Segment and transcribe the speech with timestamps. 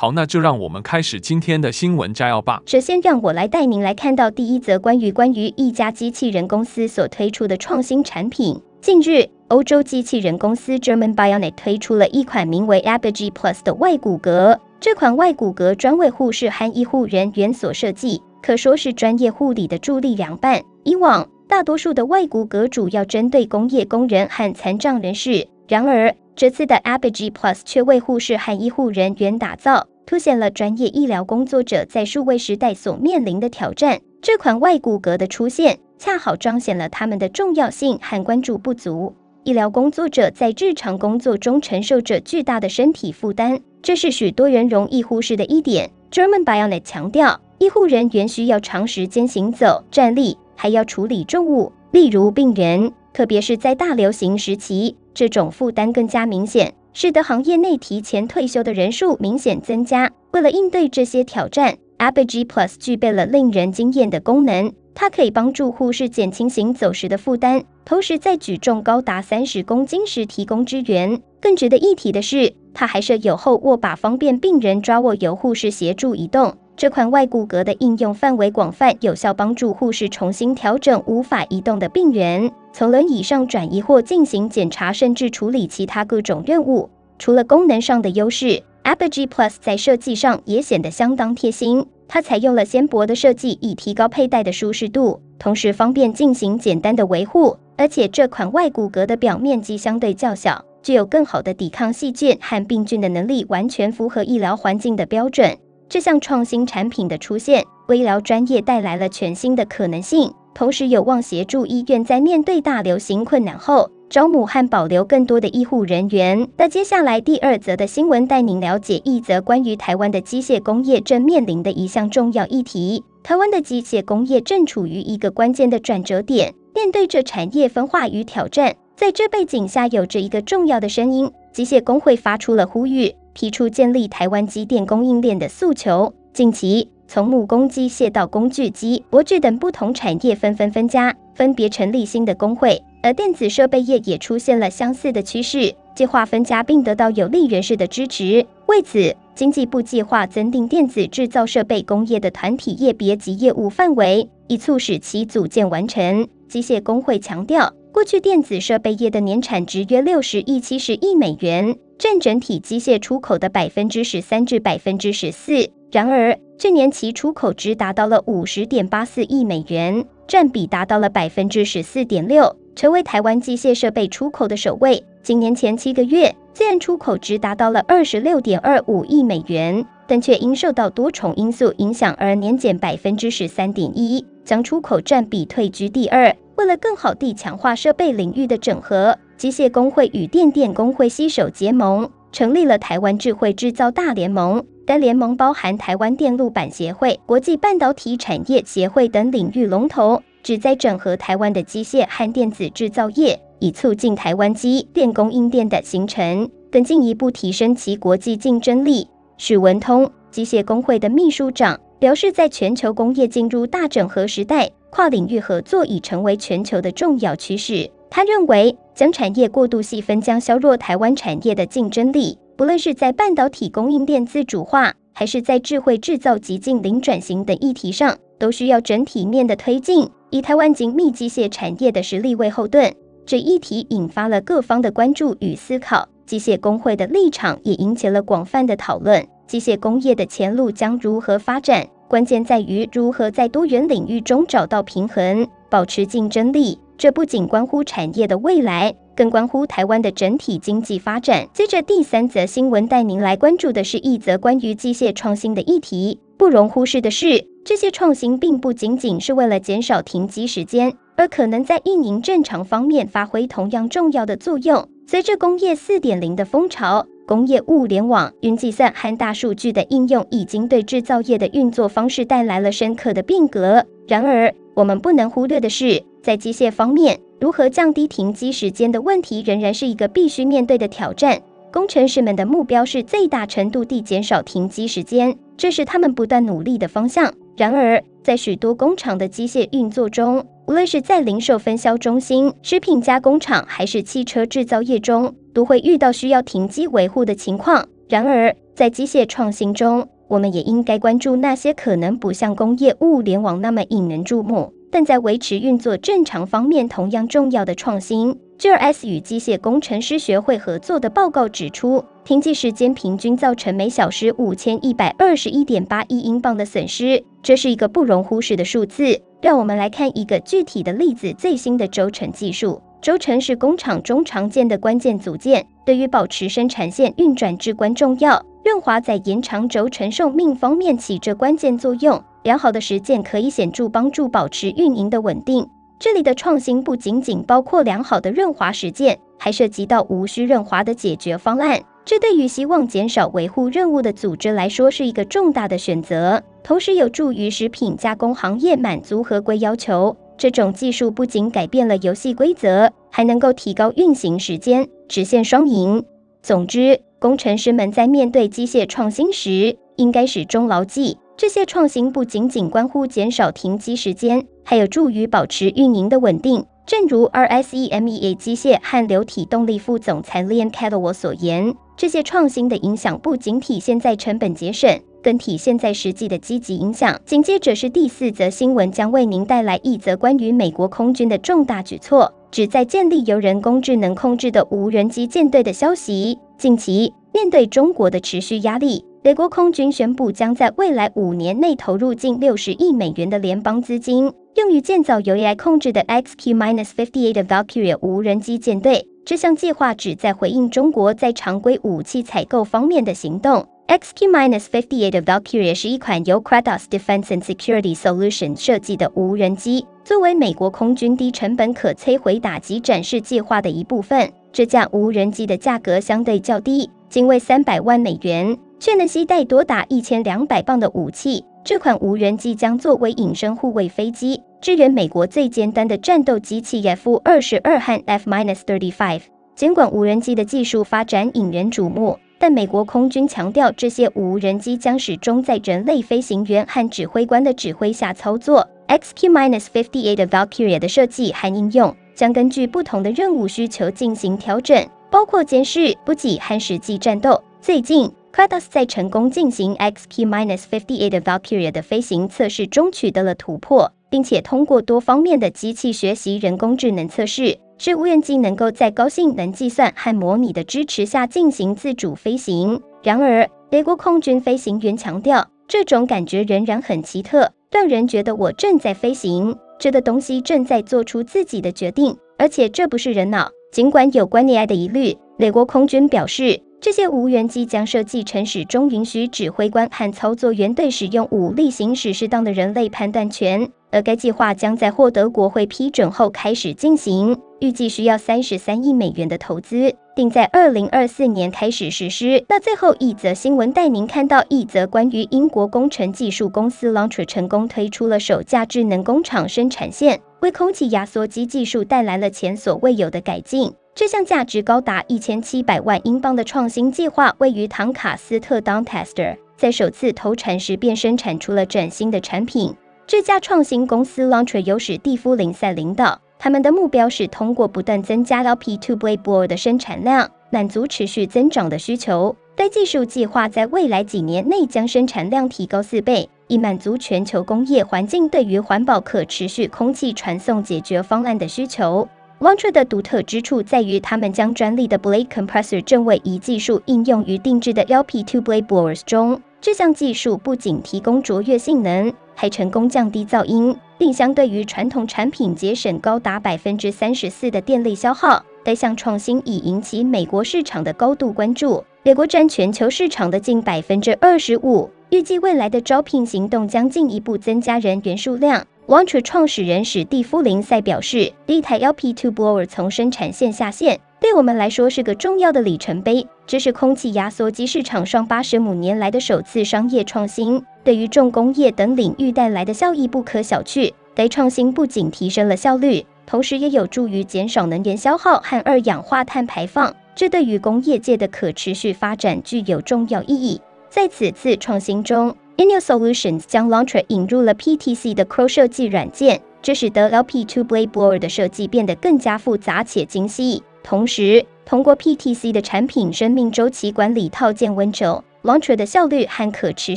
[0.00, 2.62] 好，那就让我们开始今天的新闻摘要吧。
[2.66, 8.56] 首先，让我来带您来看到第一则关于关于一家机器人公司所推出的创新产品。
[8.80, 14.56] 近日，欧洲机器人公司 German Bionic 推出了一款名为 ABG Plus 的外骨骼。
[14.78, 20.62] 这款外骨骼专为护士和医护人员所设计，可说是专业护理的助力良伴。
[20.84, 34.00] 以往，大多数的外骨骼主要针对工业工人和残障人士，然而这次的 ABG Plus 却为护士和医护人员打造，凸显了专业医疗工作者在数位时代所面临的挑战。
[34.22, 39.12] 这款外骨骼的出现，恰好彰显了他们的重要性和关注不足。
[39.42, 43.58] 医疗工作者在日常工作中承受着巨大的身体负担。
[43.82, 45.90] 这是许多人容易忽视的一点。
[46.12, 52.92] German Bionic 强调，医护人员需要长时间行走、站立，还要处理重物，例如病人。
[53.12, 60.08] 特别是在大流行时期，这种负担更加明显，使得行业内提前退休的人数明显增加。
[60.30, 64.72] 为了应对这些挑战，ABG Plus 具备了令人惊艳的功能。
[64.94, 71.20] 它可以帮助护士减轻行走时的负担，同时在举重高达三十公斤时提供支援。
[71.40, 76.54] 更值得一提的是，它还设有后握把，方便病人抓握，由护士协助移动。
[76.76, 86.88] 这款外骨骼的应用范围广泛，有效帮助护士重新调整无法移动的病人，从轮椅上转移或进行检查，甚至处理其他各种任务。
[87.18, 91.84] 除了功能上的优势，ABG Plus 在设计上也显得相当贴心。
[92.06, 97.56] 它采用了纤薄的设计，以提高佩戴的舒适度，同时方便进行简单的维护。
[97.76, 105.58] 而且这款外骨骼的表面积相对较小，具有更好的抵抗细菌和病菌的能力，完全符合医疗环境的标准。
[105.88, 116.48] 这项创新产品的出现，为医疗专业带来了全新的可能性，同时有望协助医院在面对大流行困难后，招募和保留更多的医护人员。
[116.56, 123.04] 那接下来第二则的新闻带您了解一则关于台湾的机械工业正面临的一项重要议题。
[123.22, 128.74] 台湾的机械工业正处于一个关键的转折点，面对着产业分化与挑战。
[128.96, 136.12] 在这背景下，有着一个重要的声音——机械工会发出了呼吁，提出建立台湾机电供应链的诉求。
[136.34, 142.82] 近期，从木工机械到工具机、模具等不同产业纷纷分家，分别成立新的工会。
[143.02, 148.44] 而电子设备业也出现了相似的趋势，计划分家并得到有利人士的支持。
[148.66, 156.28] 为此，经济部计划增订电子制造设备工业的团体业别及业务范围，以促使其组建完成。
[156.46, 165.70] 机械工会强调，过去电子设备业的年产值约六十亿、七十亿美元，占整体机械出口的百分之十三至百分之十四。
[165.90, 172.56] 然而，去年其出口值达到了五十点八四亿美元，占比达到了百分之十四点六。
[172.76, 175.02] 成为台湾机械设备出口的首位。
[175.20, 186.32] 今年前七个月，虽然出口值达到了二十六点二五亿美元，但却因受到多重因素影响而年减百分之十三点一，将出口占比退居第二。
[186.54, 194.64] 为了更好地强化设备领域的整合，机械工会与电电工会携手结盟，成立了台湾智慧制造大联盟。
[194.88, 200.22] 该联盟包含台湾电路板协会、国际半导体产业协会等领域龙头。
[200.42, 209.06] 旨在整合台湾的机械和电子制造业，以促进台湾机电供应链的形成，更进一步提升其国际竞争力。
[209.36, 217.90] 许文通，机械工会的秘书长表示，在全球工业进入大整合时代，跨领域合作已成为全球的重要趋势。
[218.08, 230.10] 他认为，将产业过度细分将削弱台湾产业的竞争力，不论是在半导体供应链自主化，还是在智慧制造及近零转型等议题上，都需要整体面的推进。
[230.30, 232.92] 以台湾精密机械产业的实力为后盾，
[233.24, 236.08] 这议题引发了各方的关注与思考。
[236.26, 239.24] 机械工会的立场也引起了广泛的讨论。
[239.46, 241.86] 机械工业的前路将如何发展？
[242.08, 246.80] 关键在于如何在多元领域中找到平衡，保持竞争力。
[246.96, 251.48] 这不仅关乎产业的未来，更关乎台湾的整体经济发展。
[251.52, 256.20] 接着第三则新闻带您来关注的是一则关于机械创新的议题。
[256.36, 264.88] 不容忽视的是，这些创新并不仅仅是为了减少停机时间，而可能在运营正常方面发挥同样重要的作用。
[265.08, 273.84] 随着工业四点零的风潮，工业物联网、云计算和大数据的应用已经对制造业的运作方式带来了深刻的变革。
[274.06, 281.40] 然而，我们不能忽略的是，在机械方面， 如何降低停机时间的问题仍然是一个必须面对的挑战。
[281.70, 287.32] 工程师们的目标是最大程度地减少停机时间，这是他们不断努力的方向。
[287.56, 297.86] 然而，在许多工厂的机械运作中，无论是在零售分销中心、食品加工厂，还是汽车制造业中，都会遇到需要停机维护的情况。
[298.08, 308.38] 然而，在机械创新中，我们也应该关注那些可能不像工业物联网那么引人注目，但在维持运作正常方面同样重要的创新。
[308.58, 319.20] GRS 与机械工程师学会合作的报告指出，停机时间平均造成每小时五千一百二十一点八亿英镑的损失，这是一个不容忽视的数字。
[319.40, 322.82] 让我们来看一个具体的例子：最新的轴承技术。
[323.00, 328.44] 轴承是工厂中常见的关键组件，对于保持生产线运转至关重要。
[328.64, 332.20] 润滑在延长轴承寿命方面起着关键作用。
[332.48, 335.68] 良好的实践可以显著帮助保持运营的稳定。
[335.98, 341.78] 这里的创新不仅仅包括良好的润滑实践，还涉及到无需润滑的解决方案。
[342.06, 350.16] 这对于希望减少维护任务的组织来说是一个重大的选择，同时有助于食品加工行业满足合规要求。
[350.38, 356.02] 这种技术不仅改变了游戏规则，还能够提高运行时间，实现双赢。
[356.42, 361.18] 总之，工程师们在面对机械创新时，应该始终牢记。
[361.38, 366.64] 这些创新不仅仅关乎减少停机时间，还有助于保持运营的稳定。
[366.84, 377.16] 正如 RSEMEA 机械和流体动力副总裁 l i a n Catterwall 所言，这些创新的影响不仅体现在成本节省，更体现在实际的积极影响。
[377.24, 386.36] 紧接着是第四则新闻，将为您带来一则关于美国空军的重大举措，旨在建立由人工智能控制的无人机舰队的消息。
[386.58, 389.04] 近期，面对中国的持续压力。
[389.22, 399.04] 美国空军宣布，将在未来五年内投入近六十亿美元的联邦资金，用于建造由 AI 控制的 XQ-58 的 Valkyrie 无人机舰队。
[399.26, 403.66] 这项计划旨在回应中国在常规武器采购方面的行动。
[403.88, 414.30] XQ-58 的 Valkyrie 是一款由 Kratos Defense and Security Solution 设计的无人机，作为美国空军低成本可摧毁打击展示计划的一部分。
[414.52, 418.56] 这架无人机的价格相对较低，仅为三百万美元。
[418.78, 421.44] 却能携带多达一千两百磅的武器。
[421.64, 429.20] 这款无人机将作为隐身护卫飞机，支援美国最尖端的战斗机器 F 二十二和 F-35。
[429.54, 438.66] 尽管无人机的技术发展引人瞩目，但美国空军强调，这些无人机将始终在人类飞行员和指挥官的指挥下操作。
[438.86, 447.42] XQ minus fifty eight 的 Valkyrie 的设计和应用将根据不同的任务需求进行调整，包括监视、补给和实际战斗。
[447.60, 462.80] 最近，Kratos 在成功进行 XQ-58 的 Valkyrie 的飞行测试中取得了突破，并且通过多方面的机器学习人工智能测试，使无人机能够在高性能计算和模拟的支持下进行自主飞行。
[463.02, 473.50] 然而，美国空军飞行员强调，这种感觉仍然很奇特，让人觉得我正在飞行，这个东西正在做出自己的决定，而且这不是人脑。
[473.72, 476.62] 尽管有关 AI 的疑虑，美国空军表示。
[476.80, 492.44] 这些无人机将设计成始终允许指挥官和操作员对使用武力行使适当的人类判断权，而该计划将在获得国会批准后开始进行，预计需要三十三亿美元的投资，并在二零二四年开始实施。
[492.48, 503.72] 那最后一则新闻带您看到一则关于英国工程技术公司 Lantr 成功推出了首架智能工厂生产线，为空气压缩机技术带来了前所未有的改进。
[503.98, 512.72] 这项价值高达一千七百万英镑的创新计划，位于唐卡斯特 Doncaster，在首次投产时便生产出了崭新的产品。
[513.08, 522.36] 这家创新公司 Lantr 有史蒂夫林赛领导，他们的目标是通过不断增加 LP2 Blade Blower 的生产量，满足持续增长的需求。
[522.54, 532.08] 该技术计划在未来几年内将生产量提高四倍，以满足全球工业环境对于环保可持续空气传送解决方案的需求。
[532.40, 539.42] Lantr 的独特之处在于，他们将专利的 Blade Compressor 正位移技术应用于定制的 LP2 Blade Bowers 中。
[539.60, 548.44] 这项技术不仅提供卓越性能，还成功降低噪音，并相对于传统产品节省高达百分之三十四的电力消耗。
[548.62, 554.88] 该项创新已引起美国市场的高度关注，美国占全球市场的近百分之二十五。
[555.10, 558.64] 预计未来的招聘行动将进一步增加人员数量。
[558.88, 566.26] Lantr 创始人史蒂夫林赛表示，第一台 LP2 blower 从生产线下线，对我们来说是个重要的里程碑。
[566.46, 573.92] 这是空气压缩机市场上八十五年来的首次商业创新，对于重工业等领域带来的效益不可小觑。
[574.14, 583.60] 该创新不仅提升了效率，同时也有助于减少能源消耗和二氧化碳排放，这对于工业界的可持续发展具有重要意义。
[583.90, 593.62] 在此次创新中，INNIO Solutions 将 Lontra 引入了 PTC 的 CROW 设计软件，这使得 LP2 Blade Blower 的设计变得更加复杂且精细。
[593.82, 599.96] 同时，通过 PTC 的产品生命周期管理套件 Windchill，Lontra 的效率和可持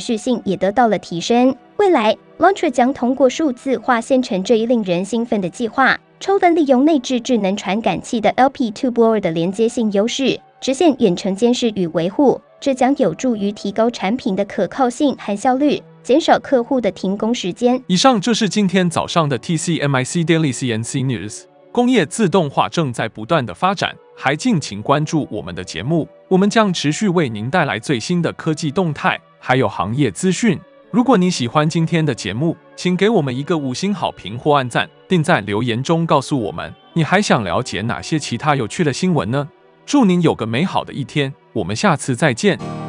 [0.00, 1.54] 续性也得到了提升。
[1.76, 12.40] 未来，Lontra 将通过数字化线程这一令人兴奋的计划，充分利用内置智能传感器的 LP2 Blower 的连接性优势，实现远程监视与维护。
[12.62, 17.82] 这将有助于提高产品的可靠性和效率，减少客户的停工时间。
[17.88, 21.42] 以上就是今天早上的 TCMIC 电力 CNC News。
[21.72, 30.56] 工业自动化正在不断的发展，还敬请关注我们的节目，我们将持续为您带来最新的科技动态，还有行业资讯。
[30.92, 39.48] 如果你喜欢今天的节目，请给我们一个五星好评或按赞，并在留言中告诉我们你还想了解哪些其他有趣的新闻呢？
[39.84, 42.81] 祝您有个美好的一天，我们下次再见。